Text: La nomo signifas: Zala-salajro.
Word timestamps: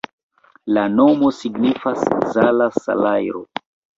La 0.77 0.85
nomo 0.93 1.29
signifas: 1.41 2.01
Zala-salajro. 2.37 3.45